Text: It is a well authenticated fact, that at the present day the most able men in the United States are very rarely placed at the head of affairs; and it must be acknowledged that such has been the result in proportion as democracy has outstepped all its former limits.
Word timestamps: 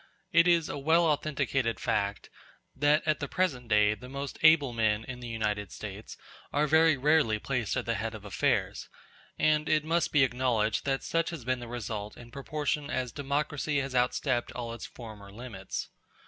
It 0.31 0.47
is 0.47 0.67
a 0.67 0.79
well 0.79 1.05
authenticated 1.05 1.79
fact, 1.79 2.31
that 2.75 3.03
at 3.05 3.19
the 3.19 3.27
present 3.27 3.67
day 3.67 3.93
the 3.93 4.09
most 4.09 4.39
able 4.41 4.73
men 4.73 5.03
in 5.03 5.19
the 5.19 5.27
United 5.27 5.71
States 5.71 6.17
are 6.51 6.65
very 6.65 6.97
rarely 6.97 7.37
placed 7.37 7.77
at 7.77 7.85
the 7.85 7.93
head 7.93 8.15
of 8.15 8.25
affairs; 8.25 8.89
and 9.37 9.69
it 9.69 9.85
must 9.85 10.11
be 10.11 10.23
acknowledged 10.23 10.85
that 10.85 11.03
such 11.03 11.29
has 11.29 11.45
been 11.45 11.59
the 11.59 11.67
result 11.67 12.17
in 12.17 12.31
proportion 12.31 12.89
as 12.89 13.11
democracy 13.11 13.79
has 13.79 13.93
outstepped 13.93 14.51
all 14.55 14.73
its 14.73 14.87
former 14.87 15.31
limits. 15.31 15.89